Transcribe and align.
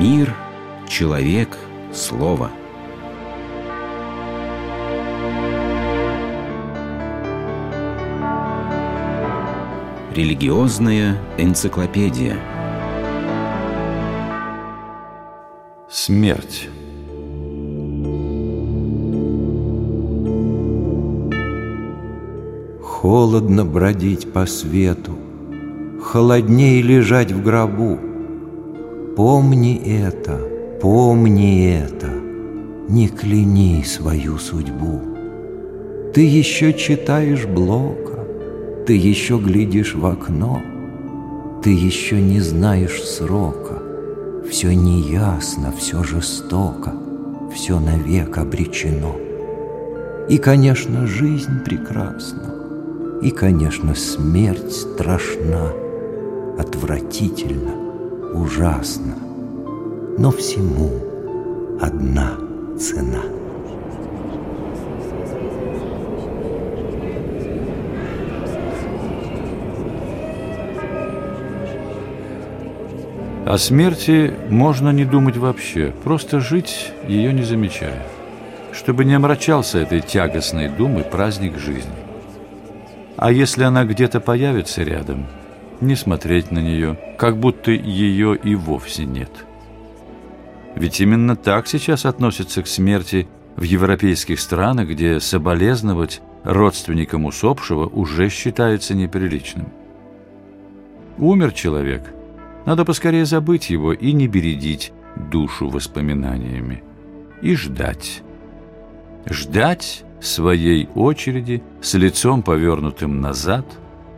Мир, 0.00 0.32
человек, 0.88 1.58
слово. 1.92 2.52
Религиозная 10.14 11.16
энциклопедия. 11.36 12.36
Смерть. 15.90 16.68
Холодно 22.80 23.64
бродить 23.64 24.32
по 24.32 24.46
свету, 24.46 25.18
Холодней 26.00 26.82
лежать 26.82 27.32
в 27.32 27.42
гробу. 27.42 28.07
Помни 29.18 29.74
это, 29.84 30.38
помни 30.80 31.72
это, 31.72 32.06
Не 32.88 33.08
кляни 33.08 33.82
свою 33.82 34.38
судьбу. 34.38 35.00
Ты 36.14 36.20
еще 36.20 36.72
читаешь 36.72 37.44
Блока, 37.44 38.24
Ты 38.86 38.92
еще 38.92 39.38
глядишь 39.38 39.96
в 39.96 40.06
окно, 40.06 40.62
Ты 41.64 41.70
еще 41.70 42.20
не 42.20 42.38
знаешь 42.38 43.02
срока, 43.02 43.82
Все 44.48 44.72
неясно, 44.72 45.72
все 45.76 46.04
жестоко, 46.04 46.92
Все 47.52 47.80
навек 47.80 48.38
обречено. 48.38 49.16
И, 50.28 50.38
конечно, 50.38 51.08
жизнь 51.08 51.64
прекрасна, 51.64 52.54
И, 53.20 53.32
конечно, 53.32 53.96
смерть 53.96 54.70
страшна, 54.70 55.72
Отвратительно, 56.56 57.87
ужасно, 58.48 59.14
Но 60.16 60.30
всему 60.30 60.90
одна 61.80 62.38
цена. 62.78 63.22
О 73.46 73.58
смерти 73.58 74.34
можно 74.48 74.90
не 74.90 75.04
думать 75.04 75.36
вообще, 75.36 75.92
просто 76.02 76.40
жить, 76.40 76.92
ее 77.06 77.32
не 77.32 77.42
замечая, 77.42 78.02
чтобы 78.72 79.04
не 79.04 79.14
омрачался 79.14 79.78
этой 79.78 80.00
тягостной 80.00 80.68
думой 80.68 81.04
праздник 81.04 81.58
жизни. 81.58 81.92
А 83.16 83.30
если 83.30 83.64
она 83.64 83.84
где-то 83.84 84.20
появится 84.20 84.82
рядом, 84.82 85.26
не 85.80 85.96
смотреть 85.96 86.50
на 86.50 86.58
нее, 86.58 86.98
как 87.18 87.38
будто 87.38 87.70
ее 87.70 88.36
и 88.36 88.54
вовсе 88.54 89.04
нет. 89.04 89.30
Ведь 90.74 91.00
именно 91.00 91.36
так 91.36 91.66
сейчас 91.66 92.04
относятся 92.04 92.62
к 92.62 92.66
смерти 92.66 93.28
в 93.56 93.62
европейских 93.62 94.40
странах, 94.40 94.88
где 94.88 95.20
соболезновать 95.20 96.20
родственникам 96.44 97.24
усопшего 97.24 97.86
уже 97.86 98.28
считается 98.28 98.94
неприличным. 98.94 99.68
Умер 101.18 101.52
человек– 101.52 102.14
надо 102.68 102.84
поскорее 102.84 103.24
забыть 103.24 103.70
его 103.70 103.94
и 103.94 104.12
не 104.12 104.28
бередить 104.28 104.92
душу 105.16 105.70
воспоминаниями. 105.70 106.82
И 107.40 107.54
ждать. 107.54 108.22
Ждать 109.24 110.04
своей 110.20 110.86
очереди 110.94 111.62
с 111.80 111.94
лицом 111.94 112.42
повернутым 112.42 113.22
назад, 113.22 113.64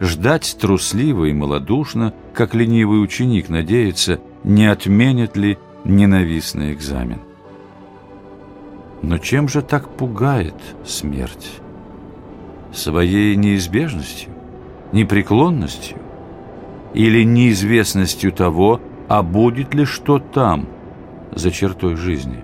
ждать 0.00 0.56
трусливо 0.60 1.26
и 1.26 1.32
малодушно, 1.32 2.14
как 2.34 2.54
ленивый 2.54 3.02
ученик 3.02 3.48
надеется, 3.48 4.20
не 4.44 4.66
отменит 4.66 5.36
ли 5.36 5.58
ненавистный 5.84 6.72
экзамен. 6.72 7.20
Но 9.02 9.18
чем 9.18 9.48
же 9.48 9.62
так 9.62 9.88
пугает 9.90 10.56
смерть? 10.84 11.60
Своей 12.72 13.36
неизбежностью, 13.36 14.30
непреклонностью? 14.92 15.98
или 16.94 17.22
неизвестностью 17.22 18.32
того, 18.32 18.80
а 19.08 19.22
будет 19.22 19.74
ли 19.74 19.84
что 19.84 20.18
там, 20.18 20.66
за 21.32 21.50
чертой 21.50 21.96
жизни? 21.96 22.42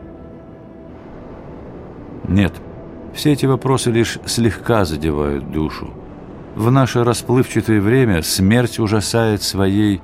Нет, 2.29 2.53
все 3.15 3.33
эти 3.33 3.47
вопросы 3.47 3.91
лишь 3.91 4.19
слегка 4.27 4.85
задевают 4.85 5.51
душу. 5.51 5.91
В 6.55 6.71
наше 6.71 7.03
расплывчатое 7.03 7.81
время 7.81 8.23
смерть 8.23 8.79
ужасает 8.79 9.43
своей 9.43 10.01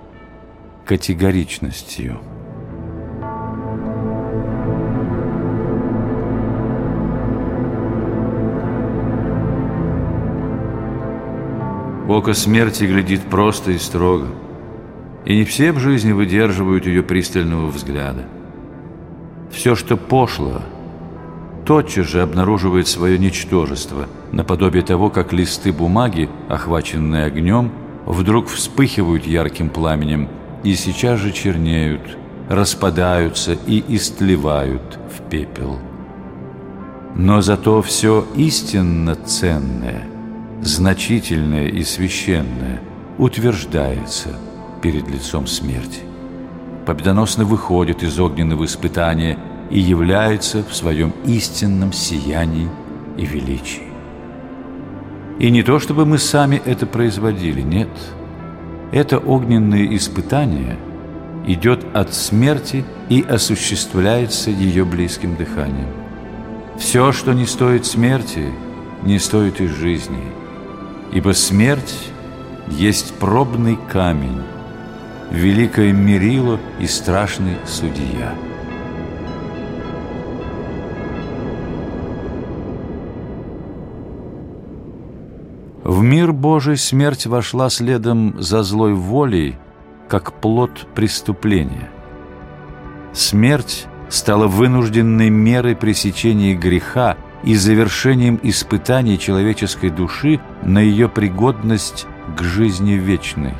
категоричностью. 0.85 2.19
Око 12.09 12.35
смерти 12.35 12.83
глядит 12.83 13.21
просто 13.23 13.71
и 13.71 13.79
строго. 13.79 14.27
И 15.25 15.37
не 15.37 15.45
все 15.45 15.71
в 15.71 15.79
жизни 15.79 16.11
выдерживают 16.11 16.85
ее 16.85 17.05
пристального 17.05 17.69
взгляда. 17.69 18.25
Все, 19.53 19.77
что 19.77 19.97
пошло, 19.97 20.63
тотчас 21.71 22.09
же 22.09 22.21
обнаруживает 22.21 22.89
свое 22.89 23.17
ничтожество, 23.17 24.09
наподобие 24.33 24.83
того, 24.83 25.09
как 25.09 25.33
листы 25.33 25.73
бумаги, 25.73 26.29
охваченные 26.49 27.27
огнем, 27.27 27.71
вдруг 28.07 28.49
вспыхивают 28.49 29.25
ярким 29.25 29.71
пламенем 29.71 30.29
и 30.65 30.75
сейчас 30.75 31.21
же 31.21 31.31
чернеют, 31.31 32.01
распадаются 32.49 33.53
и 33.69 33.85
истлевают 33.87 34.99
в 35.17 35.31
пепел. 35.31 35.79
Но 37.15 37.41
зато 37.41 37.81
все 37.83 38.27
истинно 38.35 39.15
ценное– 39.15 40.09
значительное 40.63 41.69
и 41.69 41.85
священное 41.85 42.81
утверждается 43.17 44.31
перед 44.83 45.09
лицом 45.09 45.47
смерти. 45.47 46.01
Победоносно 46.85 47.45
выходит 47.45 48.03
из 48.03 48.19
огненного 48.19 48.65
испытания 48.65 49.39
и 49.71 49.79
является 49.79 50.63
в 50.63 50.75
своем 50.75 51.13
истинном 51.25 51.93
сиянии 51.93 52.69
и 53.17 53.25
величии. 53.25 53.89
И 55.39 55.51
не 55.51 55.63
то, 55.63 55.79
чтобы 55.79 56.05
мы 56.05 56.19
сами 56.19 56.61
это 56.65 56.87
производили, 56.87 57.63
нет. 57.63 57.89
Это 58.93 59.19
огненное 59.19 59.97
испытание 59.97 60.77
идет 61.47 61.85
от 61.95 62.13
смерти 62.13 62.85
и 63.09 63.23
осуществляется 63.23 64.51
ее 64.51 64.85
близким 64.85 65.37
дыханием. 65.37 65.89
Все, 66.79 67.13
что 67.13 67.33
не 67.33 67.47
стоит 67.47 67.87
смерти, 67.87 68.47
не 69.03 69.19
стоит 69.19 69.61
и 69.61 69.67
жизни– 69.67 70.25
Ибо 71.13 71.33
смерть 71.33 71.95
есть 72.69 73.15
пробный 73.15 73.79
камень, 73.91 74.43
Великое 75.31 75.93
мерило 75.93 76.59
и 76.81 76.87
страшный 76.87 77.57
судья. 77.65 78.35
В 85.83 86.03
мир 86.03 86.33
Божий 86.33 86.77
смерть 86.77 87.27
вошла 87.27 87.71
следом 87.71 88.41
за 88.41 88.63
злой 88.63 88.95
волей, 88.95 89.57
как 90.09 90.33
плод 90.41 90.87
преступления. 90.95 91.89
Смерть 93.13 93.87
стала 94.09 94.47
вынужденной 94.47 95.31
мерой 95.31 95.77
пресечения 95.77 96.55
греха– 96.55 97.17
и 97.43 97.55
завершением 97.55 98.39
испытаний 98.43 99.19
человеческой 99.19 99.91
души 99.91 100.41
на 100.63 100.79
ее 100.79 101.09
пригодность 101.09 102.07
к 102.37 102.43
жизни 102.43 102.93
вечной. 102.93 103.55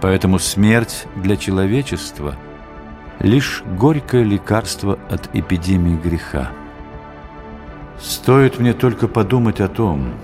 Поэтому 0.00 0.38
смерть 0.38 1.06
для 1.16 1.36
человечества– 1.36 2.36
лишь 3.18 3.62
горькое 3.78 4.24
лекарство 4.24 4.98
от 5.10 5.28
эпидемии 5.34 5.96
греха. 5.96 6.50
Стоит 8.00 8.58
мне 8.58 8.72
только 8.72 9.08
подумать 9.08 9.60
о 9.60 9.68
том, 9.68 10.14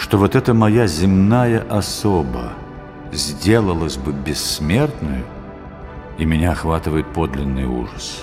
что 0.00 0.18
вот 0.18 0.34
эта 0.34 0.54
моя 0.54 0.86
земная 0.86 1.64
особа 1.68 2.54
сделалась 3.12 3.96
бы 3.96 4.12
бессмертной, 4.12 5.24
и 6.18 6.24
меня 6.24 6.52
охватывает 6.52 7.06
подлинный 7.12 7.66
ужас. 7.66 8.22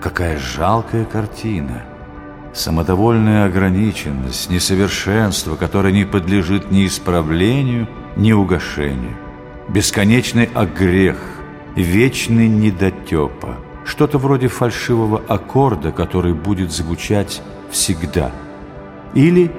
Какая 0.00 0.38
жалкая 0.38 1.04
картина– 1.04 1.82
Самодовольная 2.52 3.46
ограниченность, 3.46 4.50
несовершенство, 4.50 5.56
которое 5.56 5.90
не 5.90 6.04
подлежит 6.04 6.70
ни 6.70 6.86
исправлению, 6.86 7.88
ни 8.14 8.32
угошению. 8.32 9.16
Бесконечный 9.70 10.50
огрех, 10.52 11.16
вечный 11.76 12.48
недотепа. 12.48 13.56
Что-то 13.86 14.18
вроде 14.18 14.48
фальшивого 14.48 15.22
аккорда, 15.28 15.92
который 15.92 16.34
будет 16.34 16.72
звучать 16.72 17.40
всегда. 17.70 18.32
Или 19.14 19.50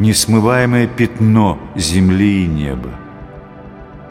несмываемое 0.00 0.86
пятно 0.86 1.58
земли 1.76 2.44
и 2.44 2.46
неба. 2.46 2.90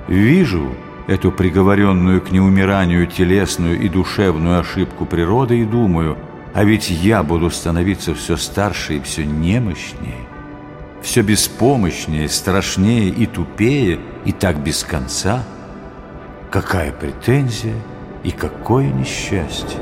Вижу 0.08 0.76
эту 1.08 1.32
приговоренную 1.32 2.22
к 2.22 2.32
неумиранию 2.32 3.08
телесную 3.08 3.82
и 3.82 3.90
душевную 3.90 4.60
ошибку 4.60 5.06
природы 5.06 5.60
и 5.60 5.66
думаю, 5.66 6.18
а 6.54 6.64
ведь 6.64 6.92
я 6.92 7.24
буду 7.24 7.50
становиться 7.50 8.14
все 8.14 8.38
старше 8.38 8.98
и 8.98 9.02
все 9.02 9.26
немощнее, 9.26 10.28
все 11.02 11.24
беспомощнее, 11.24 12.30
страшнее 12.30 13.10
и 13.10 13.26
тупее, 13.26 14.00
и 14.26 14.32
так 14.32 14.58
без 14.58 14.84
конца. 14.84 15.44
Какая 16.52 16.92
претензия 16.92 17.76
и 18.24 18.30
какое 18.30 18.92
несчастье! 18.92 19.80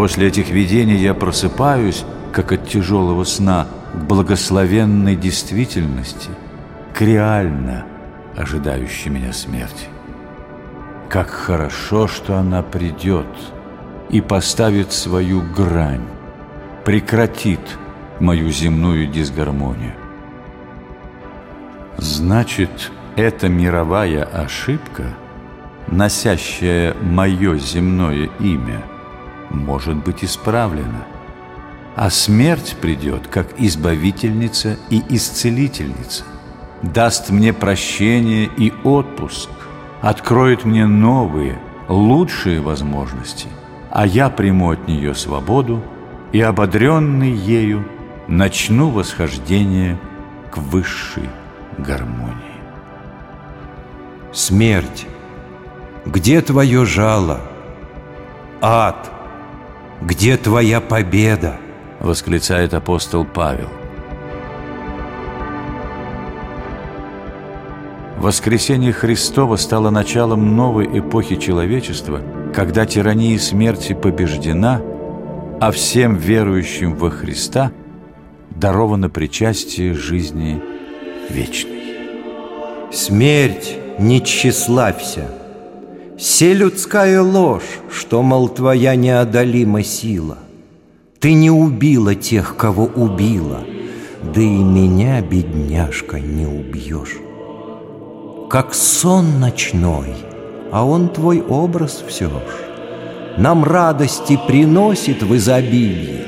После 0.00 0.28
этих 0.28 0.48
видений 0.48 0.96
я 0.96 1.12
просыпаюсь, 1.12 2.06
как 2.32 2.52
от 2.52 2.66
тяжелого 2.66 3.24
сна, 3.24 3.66
к 3.92 3.98
благословенной 3.98 5.14
действительности, 5.14 6.30
к 6.94 7.02
реально 7.02 7.84
ожидающей 8.34 9.10
меня 9.10 9.34
смерти. 9.34 9.88
Как 11.10 11.28
хорошо, 11.28 12.08
что 12.08 12.38
она 12.38 12.62
придет 12.62 13.26
и 14.08 14.22
поставит 14.22 14.94
свою 14.94 15.42
грань, 15.42 16.08
прекратит 16.86 17.60
мою 18.20 18.50
земную 18.50 19.06
дисгармонию. 19.06 19.92
Значит, 21.98 22.90
эта 23.16 23.50
мировая 23.50 24.24
ошибка, 24.24 25.14
носящая 25.88 26.94
мое 27.02 27.58
земное 27.58 28.30
имя– 28.38 28.82
может 29.50 29.96
быть 29.96 30.24
исправлена. 30.24 31.06
А 31.96 32.08
смерть 32.08 32.76
придет 32.80 33.26
как 33.26 33.48
избавительница 33.58 34.78
и 34.88 35.02
исцелительница, 35.10 36.24
даст 36.82 37.30
мне 37.30 37.52
прощение 37.52 38.48
и 38.56 38.72
отпуск, 38.84 39.50
откроет 40.00 40.64
мне 40.64 40.86
новые, 40.86 41.60
лучшие 41.88 42.60
возможности, 42.60 43.48
а 43.90 44.06
я 44.06 44.30
приму 44.30 44.70
от 44.70 44.86
нее 44.88 45.14
свободу 45.14 45.82
и, 46.32 46.40
ободренный 46.40 47.32
ею, 47.32 47.84
начну 48.28 48.90
восхождение 48.90 49.98
к 50.50 50.58
высшей 50.58 51.28
гармонии. 51.76 52.34
Смерть, 54.32 55.06
где 56.06 56.40
твое 56.40 56.86
жало? 56.86 57.40
Ад, 58.62 59.10
где 60.02 60.36
твоя 60.36 60.80
победа? 60.80 61.58
Восклицает 62.00 62.72
апостол 62.72 63.24
Павел. 63.24 63.68
Воскресение 68.16 68.92
Христова 68.92 69.56
стало 69.56 69.90
началом 69.90 70.56
новой 70.56 70.98
эпохи 70.98 71.36
человечества, 71.36 72.20
когда 72.54 72.86
тирания 72.86 73.38
смерти 73.38 73.92
побеждена, 73.92 74.82
а 75.60 75.70
всем 75.70 76.16
верующим 76.16 76.94
во 76.96 77.10
Христа 77.10 77.72
даровано 78.50 79.08
причастие 79.08 79.94
жизни 79.94 80.62
вечной. 81.30 81.80
Смерть, 82.92 83.78
не 83.98 84.22
тщеславься, 84.22 85.28
Се 86.20 86.52
людская 86.52 87.22
ложь, 87.22 87.80
что, 87.90 88.22
мол, 88.22 88.50
твоя 88.50 88.94
неодолима 88.94 89.82
сила. 89.82 90.36
Ты 91.18 91.32
не 91.32 91.50
убила 91.50 92.14
тех, 92.14 92.56
кого 92.58 92.84
убила, 92.84 93.60
Да 94.22 94.42
и 94.42 94.62
меня, 94.62 95.22
бедняжка, 95.22 96.20
не 96.20 96.44
убьешь. 96.44 97.16
Как 98.50 98.74
сон 98.74 99.40
ночной, 99.40 100.14
а 100.70 100.84
он 100.84 101.08
твой 101.08 101.40
образ 101.40 102.04
все 102.06 102.28
ж, 102.28 103.38
Нам 103.38 103.64
радости 103.64 104.38
приносит 104.46 105.22
в 105.22 105.34
изобилии. 105.34 106.24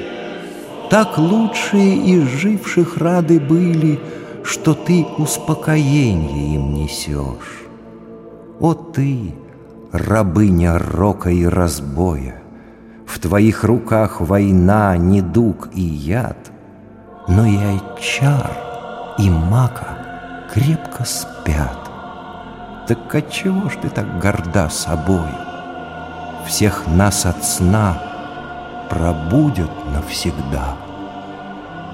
Так 0.89 1.19
лучшие 1.19 1.97
из 1.97 2.23
живших 2.41 2.97
рады 2.97 3.39
были, 3.39 4.01
Что 4.43 4.73
ты 4.73 5.05
успокоение 5.19 6.55
им 6.55 6.73
несешь. 6.73 7.67
О 8.59 8.73
ты, 8.73 9.35
рабыня 9.93 10.79
рока 10.79 11.31
и 11.31 11.45
разбоя. 11.45 12.43
В 13.07 13.19
твоих 13.19 13.63
руках 13.63 14.21
война, 14.21 14.97
недуг 14.97 15.69
и 15.75 15.83
яд, 15.83 16.51
но 17.29 17.45
и 17.45 17.57
Айчар, 17.57 18.51
и 19.19 19.29
Мака 19.29 19.99
крепко 20.53 21.05
спят. 21.05 21.79
Так 22.89 23.15
отчего 23.15 23.69
ж 23.69 23.75
ты 23.83 23.91
так 23.91 24.19
горда 24.19 24.69
собою? 24.71 25.37
Всех 26.47 26.87
нас 26.87 27.27
от 27.27 27.45
сна 27.45 28.03
пробудят 28.91 29.71
навсегда. 29.95 30.77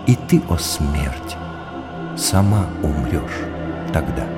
И 0.06 0.14
ты, 0.14 0.40
о 0.48 0.56
смерть, 0.56 1.36
сама 2.16 2.64
умрешь 2.82 3.44
тогда. 3.92 4.37